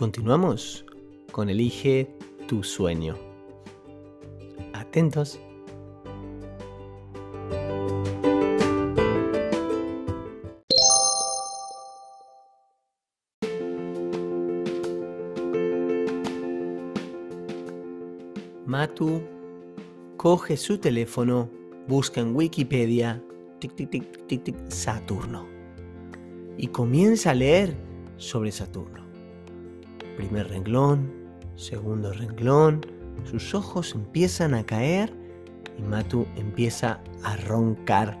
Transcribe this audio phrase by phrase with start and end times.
[0.00, 0.86] Continuamos
[1.30, 2.08] con Elige
[2.48, 3.18] tu sueño.
[4.72, 5.38] Atentos.
[18.64, 19.20] Matu
[20.16, 21.50] coge su teléfono,
[21.86, 23.22] busca en Wikipedia
[23.58, 25.46] tic, tic, tic, tic, tic, Saturno
[26.56, 27.76] y comienza a leer
[28.16, 29.09] sobre Saturno.
[30.16, 31.12] Primer renglón,
[31.56, 32.80] segundo renglón,
[33.24, 35.12] sus ojos empiezan a caer
[35.78, 38.18] y Matu empieza a roncar.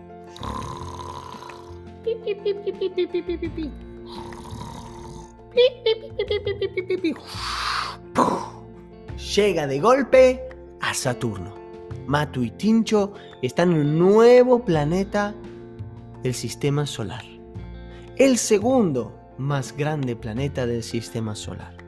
[9.34, 10.48] Llega de golpe
[10.80, 11.54] a Saturno.
[12.06, 15.34] Matu y Tincho están en un nuevo planeta
[16.22, 17.24] del sistema solar.
[18.16, 21.79] El segundo más grande planeta del sistema solar.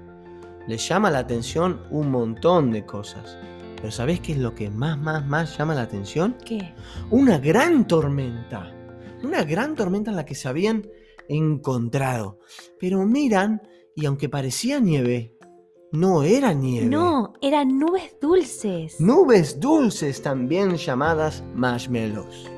[0.67, 3.37] Les llama la atención un montón de cosas.
[3.77, 6.37] Pero ¿sabés qué es lo que más, más, más llama la atención?
[6.45, 6.73] ¿Qué?
[7.11, 8.73] Una gran tormenta.
[9.25, 10.89] Una gran tormenta en la que se habían
[11.29, 12.39] encontrado.
[12.79, 13.63] Pero miran
[13.97, 15.37] y aunque parecía nieve,
[15.91, 16.87] no era nieve.
[16.87, 19.01] No, eran nubes dulces.
[19.01, 22.49] Nubes dulces también llamadas marshmallows.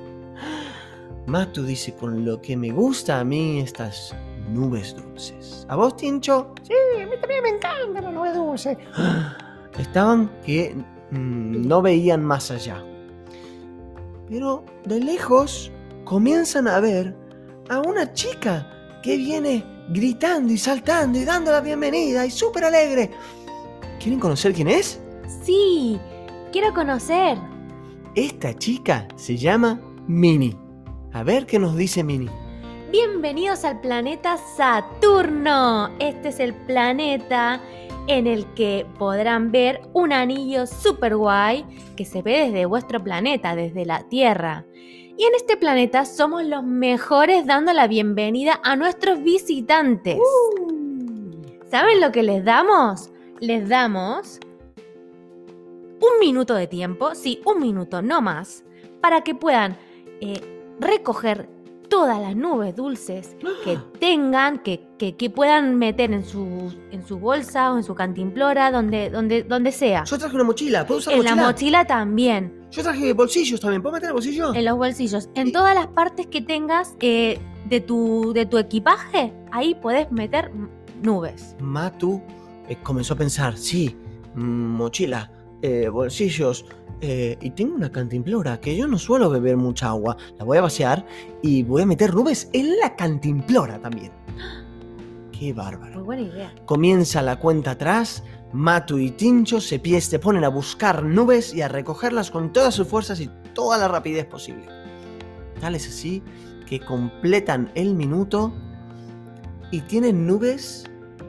[1.26, 4.14] Matu dice, con lo que me gusta a mí estas
[4.48, 5.66] nubes dulces.
[5.68, 6.54] ¿A vos, Tincho?
[6.62, 8.78] Sí, a mí también me encantan las nubes dulces.
[9.78, 10.74] Estaban que
[11.10, 12.82] mm, no veían más allá.
[14.28, 15.70] Pero de lejos
[16.04, 17.16] comienzan a ver
[17.68, 18.66] a una chica
[19.02, 23.10] que viene gritando y saltando y dando la bienvenida y súper alegre.
[23.98, 25.00] ¿Quieren conocer quién es?
[25.44, 25.98] Sí,
[26.52, 27.38] quiero conocer.
[28.14, 30.56] Esta chica se llama Mini.
[31.12, 32.28] A ver qué nos dice Mini.
[32.94, 35.90] Bienvenidos al planeta Saturno.
[35.98, 37.60] Este es el planeta
[38.06, 43.56] en el que podrán ver un anillo super guay que se ve desde vuestro planeta,
[43.56, 44.64] desde la Tierra.
[45.16, 50.20] Y en este planeta somos los mejores dando la bienvenida a nuestros visitantes.
[51.68, 53.10] ¿Saben lo que les damos?
[53.40, 54.38] Les damos
[56.00, 58.62] un minuto de tiempo, sí, un minuto, no más,
[59.00, 59.76] para que puedan
[60.20, 60.40] eh,
[60.78, 61.53] recoger
[61.88, 67.18] todas las nubes dulces que tengan, que, que- que puedan meter en su, en su
[67.18, 70.04] bolsa o en su cantimplora, donde, donde, donde sea.
[70.04, 70.86] Yo traje una mochila.
[70.86, 71.46] ¿Puedo usar En la mochila?
[71.46, 73.82] mochila también, Yo traje bolsillos también.
[73.82, 74.54] ¿Puedo meter el bolsillo?
[74.54, 78.58] en los bolsillos, en Y- todas las partes que tengas eh, de, tu, de tu
[78.58, 80.50] equipaje, ahí podés meter
[81.02, 81.54] nubes.
[81.60, 82.20] Matu
[82.68, 83.96] eh, comenzó a pensar, sí,
[84.34, 85.30] mm, mochila,
[85.66, 86.66] eh, bolsillos,
[87.00, 90.16] eh, y tengo una cantimplora que yo no suelo beber mucha agua.
[90.38, 91.06] La voy a vaciar
[91.42, 94.12] y voy a meter nubes en la cantimplora también.
[95.32, 96.04] Qué Muy bárbaro.
[96.04, 96.54] buena idea.
[96.66, 98.22] Comienza la cuenta atrás.
[98.52, 102.74] Matu y Tincho se, pie- se ponen a buscar nubes y a recogerlas con todas
[102.74, 104.66] sus fuerzas y toda la rapidez posible.
[105.60, 106.22] Tal es así
[106.68, 108.52] que completan el minuto
[109.72, 110.84] y tienen nubes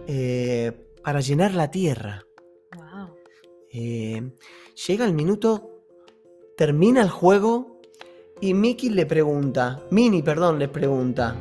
[0.08, 0.72] eh,
[1.04, 2.25] para llenar la tierra.
[3.78, 4.32] Eh,
[4.88, 5.82] llega el minuto,
[6.56, 7.82] termina el juego
[8.40, 11.36] y Mickey le pregunta, Minnie, perdón, le pregunta,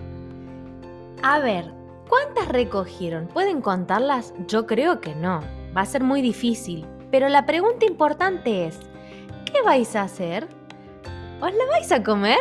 [1.23, 1.73] A ver,
[2.09, 3.29] ¿cuántas recogieron?
[3.29, 4.35] ¿Pueden contarlas?
[4.49, 5.43] Yo creo que no.
[5.77, 6.85] Va a ser muy difícil.
[7.13, 8.81] Pero la pregunta importante es,
[9.45, 10.49] ¿qué vais a hacer?
[11.41, 12.41] ¿Os la vais a comer?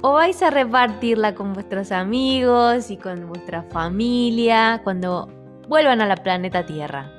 [0.00, 5.28] ¿O vais a repartirla con vuestros amigos y con vuestra familia cuando
[5.68, 7.15] vuelvan a la planeta Tierra?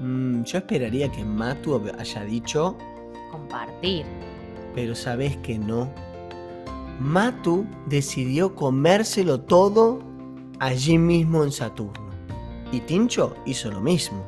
[0.00, 2.76] "Mm, yo esperaría que Matu haya dicho,
[3.30, 4.04] Compartir.
[4.74, 5.90] pero sabes que no.
[7.00, 9.98] Matu decidió comérselo todo
[10.58, 12.06] allí mismo en Saturno.
[12.72, 14.24] Y Tincho hizo lo mismo.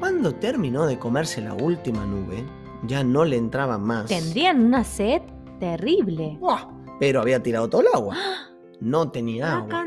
[0.00, 2.44] Cuando terminó de comerse la última nube,
[2.86, 4.06] ya no le entraba más.
[4.06, 5.22] Tendrían una sed
[5.58, 6.36] terrible.
[6.40, 6.68] ¡Buah!
[7.00, 8.16] Pero había tirado todo el agua.
[8.80, 9.86] No tenía agua.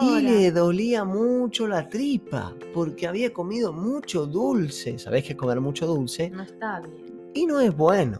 [0.00, 4.98] Y le dolía mucho la tripa porque había comido mucho dulce.
[4.98, 6.30] ¿Sabés que comer mucho dulce?
[6.30, 7.30] No está bien.
[7.34, 8.18] Y no es bueno.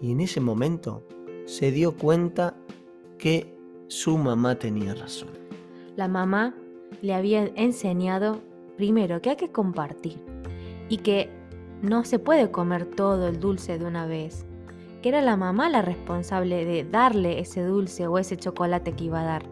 [0.00, 1.06] Y en ese momento
[1.44, 2.56] se dio cuenta
[3.18, 3.54] que
[3.88, 5.30] su mamá tenía razón.
[5.96, 6.54] La mamá
[7.02, 8.40] le había enseñado
[8.76, 10.16] primero que hay que compartir
[10.88, 11.30] y que
[11.82, 14.46] no se puede comer todo el dulce de una vez,
[15.02, 19.20] que era la mamá la responsable de darle ese dulce o ese chocolate que iba
[19.20, 19.42] a dar,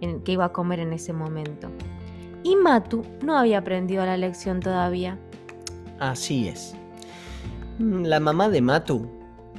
[0.00, 1.68] en- que iba a comer en ese momento.
[2.42, 5.18] Y Matu no había aprendido la lección todavía.
[5.98, 6.74] Así es.
[7.78, 9.08] Mm, La mamá de Matu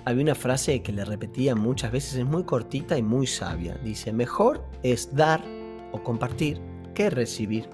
[0.06, 3.76] había una frase que le repetía muchas veces, es muy cortita y muy sabia.
[3.84, 5.44] Dice, mejor es dar
[5.92, 6.60] o compartir
[6.94, 7.70] que recibir.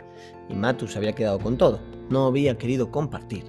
[0.50, 1.80] y Matu se había quedado con todo.
[2.10, 3.46] No había querido compartir.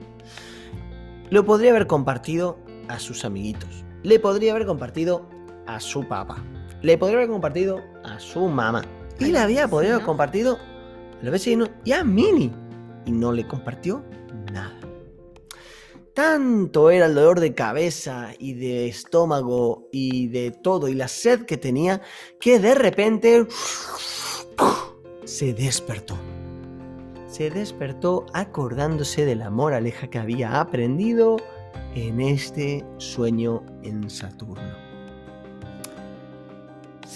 [1.31, 2.59] Lo podría haber compartido
[2.89, 3.85] a sus amiguitos.
[4.03, 5.27] Le podría haber compartido
[5.67, 6.37] a su papá.
[6.83, 8.83] Le podría haber compartido a su mamá.
[9.19, 10.07] Y Ay, le había podido ¿no?
[10.07, 10.59] compartido
[11.21, 12.53] a los vecinos y a Mini.
[13.07, 14.05] Y no le compartió
[14.53, 14.81] nada.
[16.15, 21.45] Tanto era el dolor de cabeza y de estómago y de todo y la sed
[21.45, 22.01] que tenía
[22.41, 23.47] que de repente
[25.25, 26.17] se despertó.
[27.29, 31.37] Se despertó acordándose de la moraleja que había aprendido
[31.95, 34.76] en este sueño en Saturno.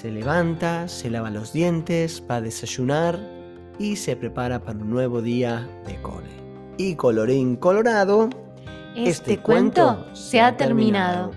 [0.01, 3.21] Se levanta, se lava los dientes, va a desayunar
[3.79, 6.31] y se prepara para un nuevo día de cole.
[6.79, 8.31] Y colorín colorado,
[8.97, 11.33] Este, cuento se ha terminado.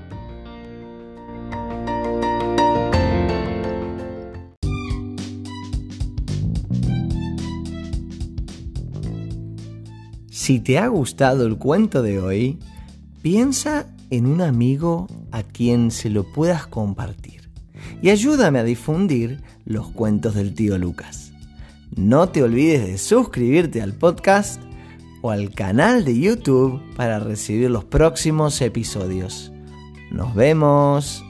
[10.30, 12.60] Si te ha gustado el cuento de hoy,
[13.22, 17.43] piensa en un amigo a quien se lo puedas compartir
[18.02, 21.32] y ayúdame a difundir los cuentos del tío Lucas.
[21.96, 24.62] No te olvides de suscribirte al podcast
[25.22, 29.52] o al canal de YouTube para recibir los próximos episodios.
[30.12, 31.24] Nos vemos.